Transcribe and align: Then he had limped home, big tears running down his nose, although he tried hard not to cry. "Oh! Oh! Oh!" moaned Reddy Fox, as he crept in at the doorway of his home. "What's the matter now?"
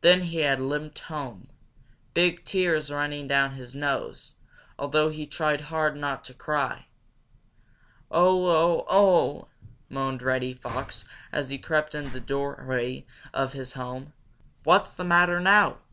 Then 0.00 0.22
he 0.22 0.38
had 0.38 0.58
limped 0.58 0.98
home, 0.98 1.48
big 2.12 2.44
tears 2.44 2.90
running 2.90 3.28
down 3.28 3.52
his 3.54 3.72
nose, 3.72 4.34
although 4.80 5.10
he 5.10 5.26
tried 5.26 5.60
hard 5.70 5.94
not 5.96 6.24
to 6.24 6.34
cry. 6.34 6.86
"Oh! 8.10 8.48
Oh! 8.80 8.84
Oh!" 8.90 9.48
moaned 9.88 10.22
Reddy 10.22 10.54
Fox, 10.54 11.04
as 11.30 11.50
he 11.50 11.58
crept 11.58 11.94
in 11.94 12.06
at 12.06 12.12
the 12.12 12.18
doorway 12.18 13.06
of 13.32 13.52
his 13.52 13.74
home. 13.74 14.12
"What's 14.64 14.92
the 14.92 15.04
matter 15.04 15.38
now?" 15.38 15.78